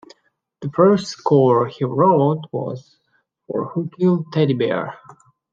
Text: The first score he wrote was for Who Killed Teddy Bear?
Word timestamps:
The 0.63 0.71
first 0.71 1.05
score 1.09 1.67
he 1.67 1.85
wrote 1.85 2.45
was 2.51 2.97
for 3.45 3.67
Who 3.69 3.91
Killed 3.99 4.33
Teddy 4.33 4.55
Bear? 4.55 4.97